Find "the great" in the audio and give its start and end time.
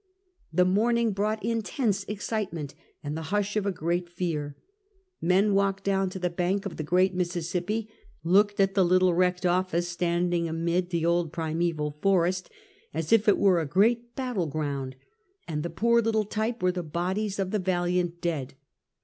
6.77-7.13